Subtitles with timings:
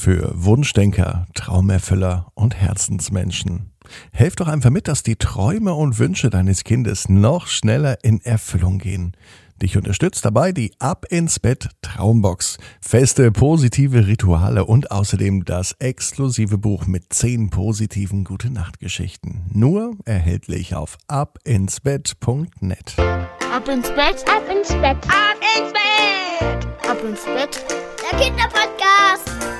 [0.00, 3.70] für Wunschdenker, Traumerfüller und Herzensmenschen.
[4.12, 8.78] Helf doch einfach mit, dass die Träume und Wünsche deines Kindes noch schneller in Erfüllung
[8.78, 9.14] gehen.
[9.60, 12.56] Dich unterstützt dabei die Ab ins Bett Traumbox.
[12.80, 19.44] Feste positive Rituale und außerdem das exklusive Buch mit zehn positiven Gute Nacht Geschichten.
[19.52, 22.94] Nur erhältlich auf abinsbett.net.
[22.98, 27.66] Ab ins Bett, ab ins Bett, ab ins Bett, ab ins Bett.
[28.10, 29.59] Der Kinderpodcast.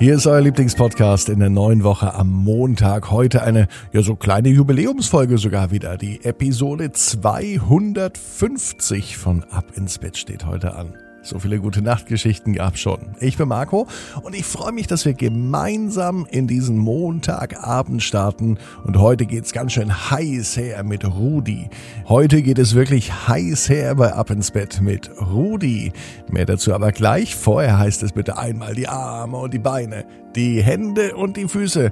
[0.00, 3.10] Hier ist euer Lieblingspodcast in der neuen Woche am Montag.
[3.10, 5.98] Heute eine, ja, so kleine Jubiläumsfolge sogar wieder.
[5.98, 10.96] Die Episode 250 von Ab ins Bett steht heute an.
[11.22, 13.14] So viele gute Nachtgeschichten gab schon.
[13.20, 13.86] Ich bin Marco
[14.22, 18.58] und ich freue mich, dass wir gemeinsam in diesen Montagabend starten.
[18.84, 21.68] Und heute geht's ganz schön heiß her mit Rudi.
[22.08, 25.92] Heute geht es wirklich heiß her bei Ab ins Bett mit Rudi.
[26.30, 27.36] Mehr dazu aber gleich.
[27.36, 31.90] Vorher heißt es bitte einmal die Arme und die Beine, die Hände und die Füße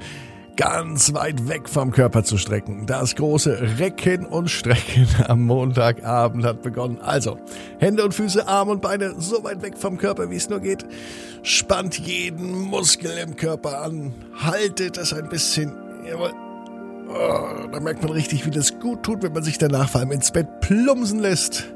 [0.58, 2.84] ganz weit weg vom Körper zu strecken.
[2.86, 7.00] Das große Recken und Strecken am Montagabend hat begonnen.
[7.00, 7.38] Also,
[7.78, 10.84] Hände und Füße, Arme und Beine so weit weg vom Körper, wie es nur geht.
[11.42, 14.12] Spannt jeden Muskel im Körper an.
[14.34, 15.72] Haltet es ein bisschen.
[16.06, 16.32] Jawohl.
[17.08, 20.10] Oh, da merkt man richtig, wie das gut tut, wenn man sich danach vor allem
[20.10, 21.66] ins Bett plumpsen lässt.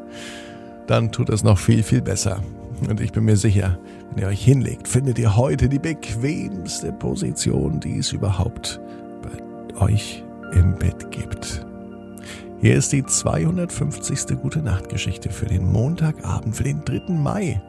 [0.88, 2.42] Dann tut es noch viel, viel besser.
[2.88, 3.78] Und ich bin mir sicher,
[4.10, 8.80] wenn ihr euch hinlegt, findet ihr heute die bequemste Position, die es überhaupt
[9.22, 11.64] bei euch im Bett gibt.
[12.60, 14.38] Hier ist die 250.
[14.40, 17.12] Gute Nacht Geschichte für den Montagabend, für den 3.
[17.12, 17.60] Mai.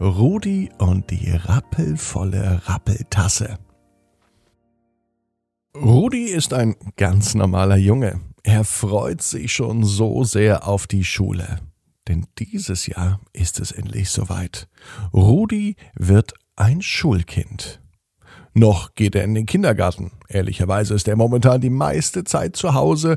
[0.00, 3.58] Rudi und die rappelvolle Rappeltasse.
[5.76, 8.20] Rudi ist ein ganz normaler Junge.
[8.42, 11.60] Er freut sich schon so sehr auf die Schule.
[12.08, 14.68] Denn dieses Jahr ist es endlich soweit.
[15.12, 17.80] Rudi wird ein Schulkind.
[18.54, 20.12] Noch geht er in den Kindergarten.
[20.28, 23.16] Ehrlicherweise ist er momentan die meiste Zeit zu Hause.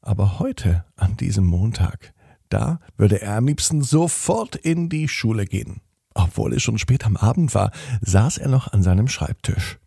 [0.00, 2.12] Aber heute, an diesem Montag,
[2.50, 5.80] da würde er am liebsten sofort in die Schule gehen.
[6.14, 9.78] Obwohl es schon spät am Abend war, saß er noch an seinem Schreibtisch.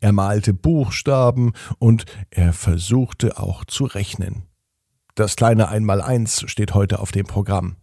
[0.00, 4.49] Er malte Buchstaben und er versuchte auch zu rechnen.
[5.20, 7.76] Das kleine Einmaleins steht heute auf dem Programm.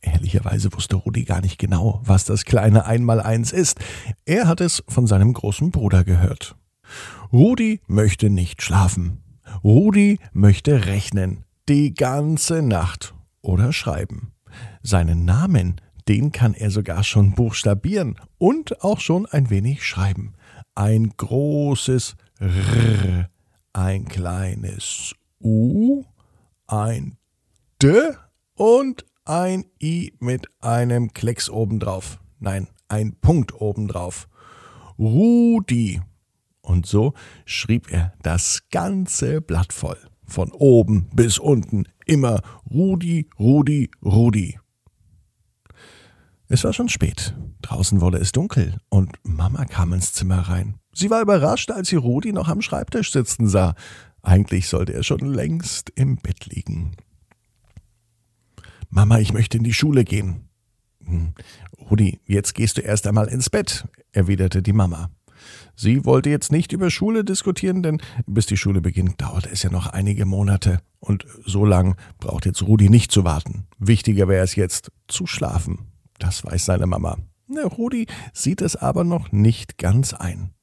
[0.00, 3.78] Ehrlicherweise wusste Rudi gar nicht genau, was das kleine Einmaleins ist.
[4.24, 6.56] Er hat es von seinem großen Bruder gehört.
[7.32, 9.22] Rudi möchte nicht schlafen.
[9.62, 11.44] Rudi möchte rechnen.
[11.68, 13.14] Die ganze Nacht.
[13.42, 14.32] Oder schreiben.
[14.82, 20.34] Seinen Namen, den kann er sogar schon buchstabieren und auch schon ein wenig schreiben.
[20.74, 23.30] Ein großes R,
[23.72, 26.02] ein kleines U,
[26.66, 27.16] ein
[27.82, 28.12] D
[28.54, 32.18] und ein I mit einem Klecks obendrauf.
[32.38, 34.28] Nein, ein Punkt obendrauf.
[34.98, 36.00] Rudi.
[36.60, 39.98] Und so schrieb er das ganze Blatt voll.
[40.24, 42.40] Von oben bis unten immer
[42.70, 44.58] Rudi, Rudi, Rudi.
[46.48, 47.36] Es war schon spät.
[47.62, 50.78] Draußen wurde es dunkel und Mama kam ins Zimmer rein.
[50.92, 53.74] Sie war überrascht, als sie Rudi noch am Schreibtisch sitzen sah.
[54.26, 56.96] Eigentlich sollte er schon längst im Bett liegen.
[58.90, 60.48] Mama, ich möchte in die Schule gehen.
[61.04, 61.32] Hm.
[61.88, 65.10] Rudi, jetzt gehst du erst einmal ins Bett, erwiderte die Mama.
[65.76, 69.70] Sie wollte jetzt nicht über Schule diskutieren, denn bis die Schule beginnt, dauert es ja
[69.70, 70.80] noch einige Monate.
[70.98, 73.68] Und so lang braucht jetzt Rudi nicht zu warten.
[73.78, 75.92] Wichtiger wäre es jetzt, zu schlafen.
[76.18, 77.16] Das weiß seine Mama.
[77.46, 80.55] Na, Rudi sieht es aber noch nicht ganz ein.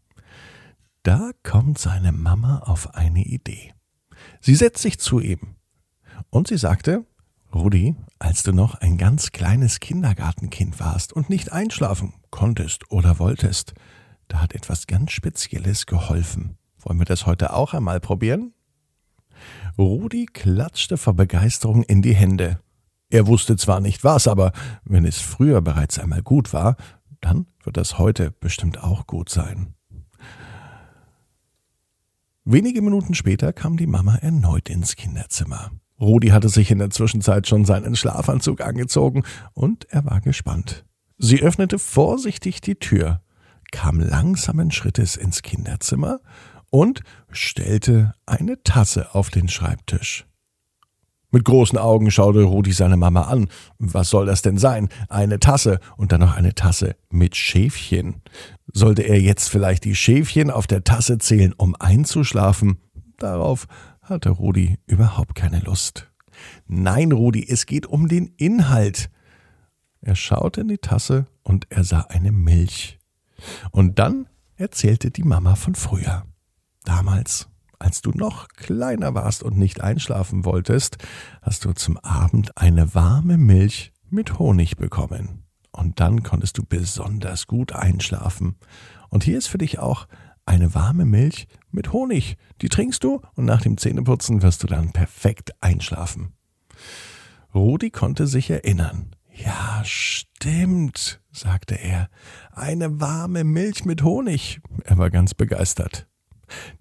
[1.03, 3.73] Da kommt seine Mama auf eine Idee.
[4.39, 5.57] Sie setzt sich zu ihm
[6.29, 7.05] und sie sagte,
[7.53, 13.73] Rudi, als du noch ein ganz kleines Kindergartenkind warst und nicht einschlafen konntest oder wolltest,
[14.29, 16.57] da hat etwas ganz Spezielles geholfen.
[16.79, 18.53] Wollen wir das heute auch einmal probieren?
[19.77, 22.61] Rudi klatschte vor Begeisterung in die Hände.
[23.09, 24.53] Er wusste zwar nicht was, aber
[24.85, 26.77] wenn es früher bereits einmal gut war,
[27.19, 29.75] dann wird das heute bestimmt auch gut sein.
[32.45, 35.71] Wenige Minuten später kam die Mama erneut ins Kinderzimmer.
[36.01, 39.23] Rudi hatte sich in der Zwischenzeit schon seinen Schlafanzug angezogen
[39.53, 40.83] und er war gespannt.
[41.17, 43.21] Sie öffnete vorsichtig die Tür,
[43.71, 46.19] kam langsamen Schrittes ins Kinderzimmer
[46.69, 47.01] und
[47.31, 50.25] stellte eine Tasse auf den Schreibtisch.
[51.33, 53.47] Mit großen Augen schaute Rudi seine Mama an.
[53.79, 54.89] Was soll das denn sein?
[55.09, 58.21] Eine Tasse und dann noch eine Tasse mit Schäfchen.
[58.71, 62.77] Sollte er jetzt vielleicht die Schäfchen auf der Tasse zählen, um einzuschlafen?
[63.17, 63.65] Darauf
[64.03, 66.11] hatte Rudi überhaupt keine Lust.
[66.67, 69.09] Nein, Rudi, es geht um den Inhalt.
[70.01, 72.99] Er schaute in die Tasse und er sah eine Milch.
[73.71, 76.27] Und dann erzählte die Mama von früher.
[76.83, 77.49] Damals,
[77.83, 80.97] als du noch kleiner warst und nicht einschlafen wolltest,
[81.41, 85.43] hast du zum Abend eine warme Milch mit Honig bekommen.
[85.71, 88.55] Und dann konntest du besonders gut einschlafen.
[89.09, 90.07] Und hier ist für dich auch
[90.45, 92.37] eine warme Milch mit Honig.
[92.61, 96.33] Die trinkst du und nach dem Zähneputzen wirst du dann perfekt einschlafen.
[97.53, 99.15] Rudi konnte sich erinnern.
[99.29, 102.09] Ja, stimmt, sagte er.
[102.53, 104.61] Eine warme Milch mit Honig.
[104.85, 106.07] Er war ganz begeistert.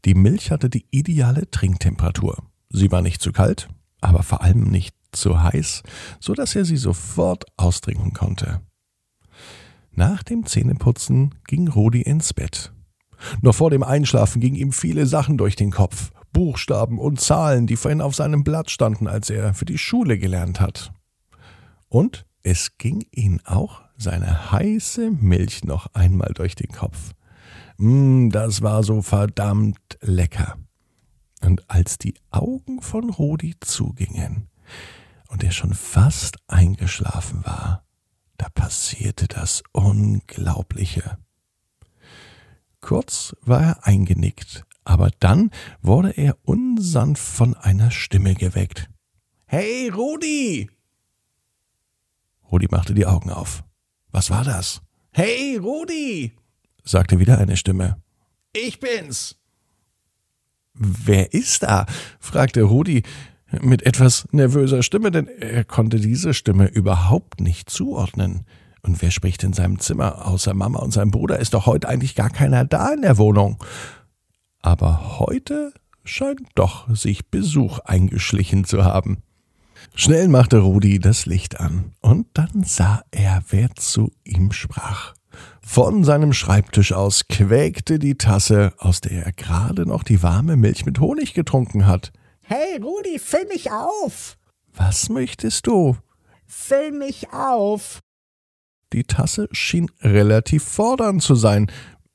[0.04, 2.42] Die Milch hatte die ideale Trinktemperatur.
[2.70, 3.68] Sie war nicht zu kalt,
[4.00, 5.82] aber vor allem nicht zu heiß,
[6.20, 8.60] so dass er sie sofort austrinken konnte.
[9.92, 12.72] Nach dem Zähneputzen ging Rudi ins Bett.
[13.40, 16.10] Noch vor dem Einschlafen gingen ihm viele Sachen durch den Kopf.
[16.32, 20.60] Buchstaben und Zahlen, die vorhin auf seinem Blatt standen, als er für die Schule gelernt
[20.60, 20.92] hat.
[21.88, 27.12] Und es ging ihm auch seine heiße Milch noch einmal durch den Kopf.
[27.78, 30.58] Mm, das war so verdammt lecker.
[31.42, 34.48] Und als die Augen von Rudi zugingen
[35.28, 37.84] und er schon fast eingeschlafen war,
[38.36, 41.18] da passierte das Unglaubliche.
[42.80, 48.90] Kurz war er eingenickt, aber dann wurde er unsanft von einer Stimme geweckt.
[49.46, 50.70] Hey, Rudi!
[52.50, 53.64] Rudi machte die Augen auf.
[54.10, 54.82] Was war das?
[55.12, 56.36] Hey, Rudi!
[56.84, 57.96] Sagte wieder eine Stimme.
[58.52, 59.36] Ich bin's.
[60.74, 61.86] Wer ist da?
[62.18, 63.02] fragte Rudi
[63.60, 68.46] mit etwas nervöser Stimme, denn er konnte diese Stimme überhaupt nicht zuordnen.
[68.82, 71.38] Und wer spricht in seinem Zimmer außer Mama und seinem Bruder?
[71.38, 73.62] Ist doch heute eigentlich gar keiner da in der Wohnung.
[74.60, 75.72] Aber heute
[76.04, 79.22] scheint doch sich Besuch eingeschlichen zu haben.
[79.94, 85.14] Schnell machte Rudi das Licht an, und dann sah er, wer zu ihm sprach.
[85.60, 90.86] Von seinem Schreibtisch aus quäkte die Tasse, aus der er gerade noch die warme Milch
[90.86, 92.12] mit Honig getrunken hat.
[92.42, 94.36] Hey, Rudi, füll mich auf!
[94.74, 95.96] Was möchtest du?
[96.46, 98.00] Füll mich auf!
[98.92, 101.70] Die Tasse schien relativ fordernd zu sein.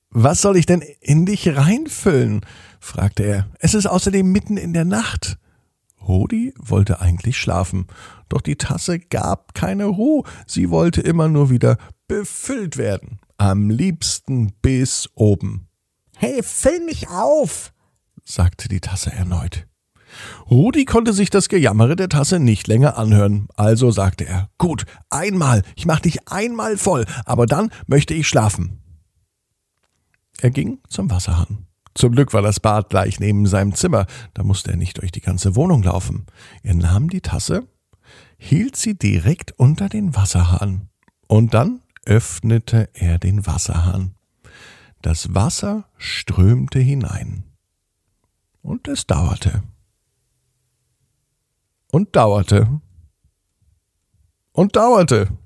[0.09, 2.41] Was soll ich denn in dich reinfüllen?
[2.79, 3.47] fragte er.
[3.59, 5.37] Es ist außerdem mitten in der Nacht.
[6.07, 7.87] Rudi wollte eigentlich schlafen,
[8.29, 14.53] doch die Tasse gab keine Ruhe, sie wollte immer nur wieder befüllt werden, am liebsten
[14.61, 15.67] bis oben.
[16.17, 17.73] Hey, füll mich auf,
[18.23, 19.67] sagte die Tasse erneut.
[20.49, 25.63] Rudi konnte sich das Gejammere der Tasse nicht länger anhören, also sagte er Gut, einmal,
[25.75, 28.81] ich mach dich einmal voll, aber dann möchte ich schlafen.
[30.39, 31.67] Er ging zum Wasserhahn.
[31.93, 35.21] Zum Glück war das Bad gleich neben seinem Zimmer, da musste er nicht durch die
[35.21, 36.27] ganze Wohnung laufen.
[36.61, 37.67] Er nahm die Tasse,
[38.37, 40.89] hielt sie direkt unter den Wasserhahn,
[41.27, 44.15] und dann öffnete er den Wasserhahn.
[45.01, 47.43] Das Wasser strömte hinein.
[48.61, 49.63] Und es dauerte
[51.91, 52.81] und dauerte
[54.51, 55.37] und dauerte.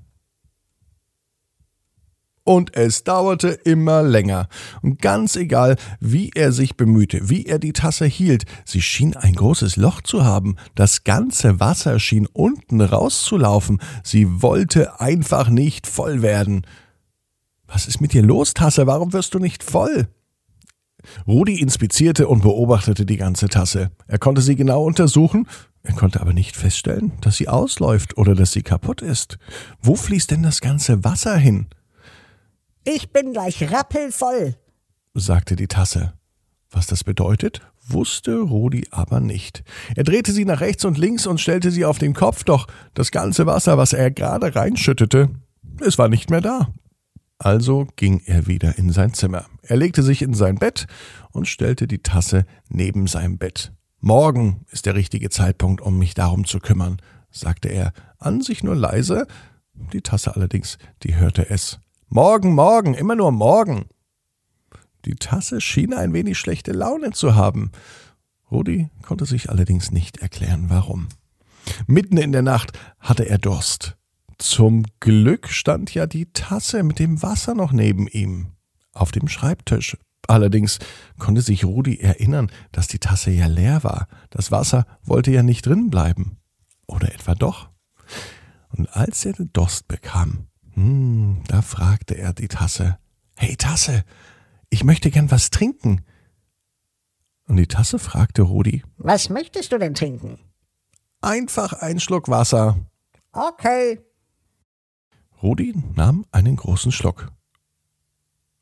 [2.44, 4.48] Und es dauerte immer länger.
[4.82, 9.34] Und ganz egal, wie er sich bemühte, wie er die Tasse hielt, sie schien ein
[9.34, 10.56] großes Loch zu haben.
[10.74, 13.80] Das ganze Wasser schien unten rauszulaufen.
[14.02, 16.66] Sie wollte einfach nicht voll werden.
[17.68, 18.86] Was ist mit dir los, Tasse?
[18.86, 20.08] Warum wirst du nicht voll?
[21.26, 23.90] Rudi inspizierte und beobachtete die ganze Tasse.
[24.06, 25.46] Er konnte sie genau untersuchen
[25.84, 29.38] er konnte aber nicht feststellen, dass sie ausläuft oder dass sie kaputt ist.
[29.80, 31.66] Wo fließt denn das ganze Wasser hin?
[32.84, 34.56] Ich bin gleich rappelvoll,
[35.14, 36.14] sagte die Tasse.
[36.70, 39.62] Was das bedeutet, wusste Rudi aber nicht.
[39.94, 43.10] Er drehte sie nach rechts und links und stellte sie auf den Kopf, doch das
[43.10, 45.28] ganze Wasser, was er gerade reinschüttete,
[45.80, 46.72] es war nicht mehr da.
[47.38, 49.46] Also ging er wieder in sein Zimmer.
[49.62, 50.86] Er legte sich in sein Bett
[51.30, 53.72] und stellte die Tasse neben seinem Bett.
[54.00, 56.98] Morgen ist der richtige Zeitpunkt, um mich darum zu kümmern,
[57.30, 59.26] sagte er, an sich nur leise,
[59.92, 61.78] die Tasse allerdings, die hörte es.
[62.14, 63.86] Morgen, morgen, immer nur morgen.
[65.06, 67.72] Die Tasse schien ein wenig schlechte Laune zu haben.
[68.50, 71.08] Rudi konnte sich allerdings nicht erklären, warum.
[71.86, 73.96] Mitten in der Nacht hatte er Durst.
[74.36, 78.48] Zum Glück stand ja die Tasse mit dem Wasser noch neben ihm
[78.92, 79.96] auf dem Schreibtisch.
[80.28, 80.80] Allerdings
[81.18, 84.06] konnte sich Rudi erinnern, dass die Tasse ja leer war.
[84.28, 86.36] Das Wasser wollte ja nicht drin bleiben.
[86.86, 87.70] Oder etwa doch?
[88.68, 92.98] Und als er den Durst bekam, hm, da fragte er die Tasse,
[93.36, 94.04] Hey Tasse,
[94.70, 96.02] ich möchte gern was trinken.
[97.46, 100.38] Und die Tasse fragte Rudi, Was möchtest du denn trinken?
[101.20, 102.78] Einfach ein Schluck Wasser.
[103.32, 104.00] Okay.
[105.42, 107.30] Rudi nahm einen großen Schluck.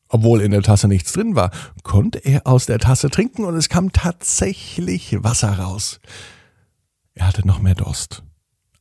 [0.09, 1.53] Obwohl in der Tasse nichts drin war,
[1.85, 6.01] konnte er aus der Tasse trinken und es kam tatsächlich Wasser raus.
[7.15, 8.25] Er hatte noch mehr Durst.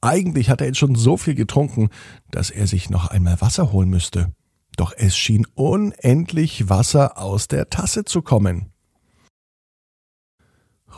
[0.02, 1.90] Eigentlich hatte er jetzt schon so viel getrunken,
[2.32, 4.34] dass er sich noch einmal Wasser holen müsste.
[4.78, 8.72] Doch es schien unendlich Wasser aus der Tasse zu kommen.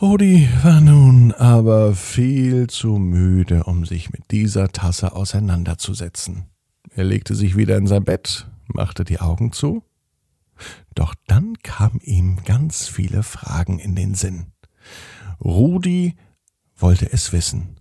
[0.00, 6.46] Rudi war nun aber viel zu müde, um sich mit dieser Tasse auseinanderzusetzen.
[6.94, 9.82] Er legte sich wieder in sein Bett, machte die Augen zu
[10.94, 14.52] doch dann kamen ihm ganz viele Fragen in den Sinn.
[15.40, 16.16] Rudi
[16.76, 17.76] wollte es wissen.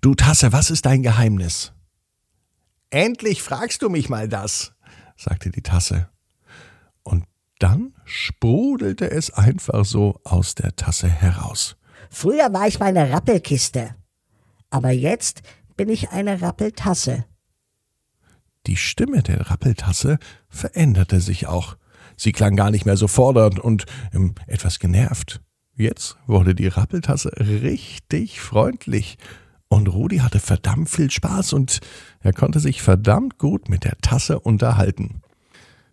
[0.00, 1.72] Du Tasse, was ist dein Geheimnis?
[2.90, 4.72] Endlich fragst du mich mal das,
[5.16, 6.08] sagte die Tasse.
[7.02, 7.24] Und
[7.58, 11.76] dann sprudelte es einfach so aus der Tasse heraus.
[12.10, 13.94] Früher war ich mal eine Rappelkiste,
[14.70, 15.42] aber jetzt
[15.76, 17.24] bin ich eine Rappeltasse.
[18.66, 21.76] Die Stimme der Rappeltasse veränderte sich auch.
[22.16, 25.40] Sie klang gar nicht mehr so fordernd und ähm, etwas genervt.
[25.76, 29.18] Jetzt wurde die Rappeltasse richtig freundlich.
[29.74, 31.80] Und Rudi hatte verdammt viel Spaß und
[32.20, 35.20] er konnte sich verdammt gut mit der Tasse unterhalten.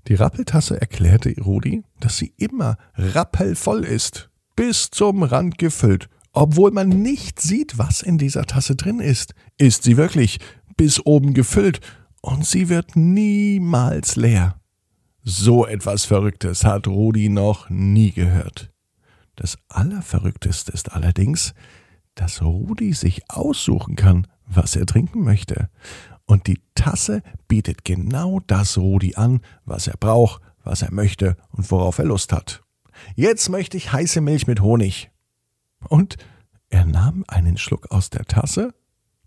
[0.07, 6.09] Die Rappeltasse erklärte Rudi, dass sie immer rappelvoll ist, bis zum Rand gefüllt.
[6.31, 10.37] Obwohl man nicht sieht, was in dieser Tasse drin ist, ist sie wirklich
[10.77, 11.81] bis oben gefüllt
[12.21, 14.61] und sie wird niemals leer.
[15.23, 18.71] So etwas Verrücktes hat Rudi noch nie gehört.
[19.35, 21.55] Das Allerverrückteste ist allerdings,
[22.15, 25.69] dass Rudi sich aussuchen kann, was er trinken möchte.
[26.25, 31.69] Und die Tasse bietet genau das Rudi an, was er braucht, was er möchte und
[31.71, 32.63] worauf er Lust hat.
[33.15, 35.11] Jetzt möchte ich heiße Milch mit Honig.
[35.89, 36.17] Und
[36.69, 38.73] er nahm einen Schluck aus der Tasse.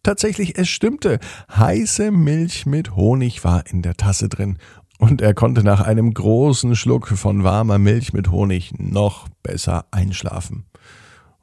[0.02, 1.18] Tatsächlich, es stimmte.
[1.50, 4.58] Heiße Milch mit Honig war in der Tasse drin
[4.98, 10.66] und er konnte nach einem großen Schluck von warmer Milch mit Honig noch besser einschlafen.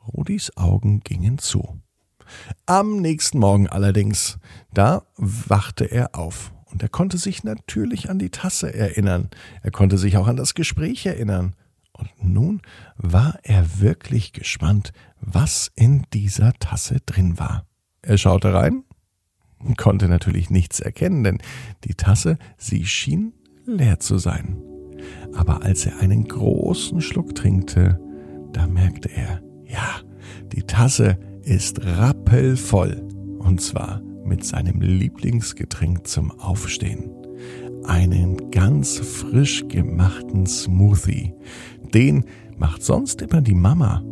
[0.07, 1.81] Rudis Augen gingen zu.
[2.65, 4.37] Am nächsten Morgen allerdings,
[4.73, 9.29] da wachte er auf und er konnte sich natürlich an die Tasse erinnern,
[9.61, 11.55] er konnte sich auch an das Gespräch erinnern.
[11.91, 12.61] Und nun
[12.97, 17.65] war er wirklich gespannt, was in dieser Tasse drin war.
[18.01, 18.83] Er schaute rein,
[19.77, 21.37] konnte natürlich nichts erkennen, denn
[21.83, 23.33] die Tasse, sie schien
[23.65, 24.57] leer zu sein.
[25.35, 27.99] Aber als er einen großen Schluck trinkte,
[28.53, 30.01] da merkte er, ja,
[30.51, 33.07] die Tasse ist rappelvoll.
[33.39, 37.09] Und zwar mit seinem Lieblingsgetränk zum Aufstehen.
[37.85, 41.33] Einen ganz frisch gemachten Smoothie.
[41.93, 42.25] Den
[42.57, 44.03] macht sonst immer die Mama.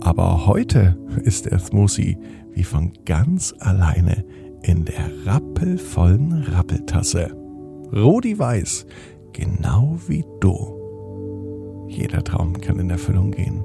[0.00, 2.16] Aber heute ist der Smoothie
[2.52, 4.24] wie von ganz alleine
[4.62, 7.30] in der rappelvollen Rappeltasse.
[7.92, 8.86] Rudi weiß,
[9.32, 11.86] genau wie du.
[11.88, 13.64] Jeder Traum kann in Erfüllung gehen.